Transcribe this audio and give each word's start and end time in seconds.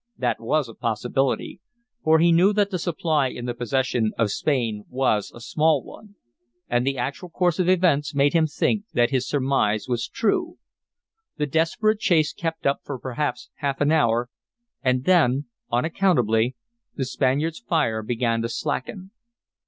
That 0.17 0.39
was 0.41 0.67
a 0.67 0.73
possibility, 0.73 1.59
for 2.03 2.17
he 2.17 2.31
knew 2.31 2.53
that 2.53 2.71
the 2.71 2.79
supply 2.79 3.27
in 3.27 3.45
the 3.45 3.53
possession 3.53 4.13
of 4.17 4.31
Spain 4.31 4.83
was 4.89 5.31
a 5.31 5.39
small 5.39 5.83
one. 5.83 6.15
And 6.67 6.87
the 6.87 6.97
actual 6.97 7.29
course 7.29 7.59
of 7.59 7.69
events 7.69 8.15
made 8.15 8.33
him 8.33 8.47
think 8.47 8.85
that 8.95 9.11
his 9.11 9.27
surmise 9.29 9.87
was 9.87 10.07
true. 10.07 10.57
The 11.37 11.45
desperate 11.45 11.99
chase 11.99 12.33
kept 12.33 12.65
up 12.65 12.79
for 12.83 12.97
perhaps 12.97 13.51
half 13.57 13.79
an 13.79 13.91
hour; 13.91 14.31
and 14.81 15.03
then 15.03 15.45
unaccountably 15.71 16.55
the 16.95 17.05
Spaniard's 17.05 17.59
fire 17.59 18.01
began 18.01 18.41
to 18.41 18.49
slacken. 18.49 19.11